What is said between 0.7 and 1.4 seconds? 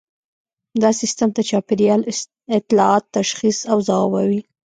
دا سیستم د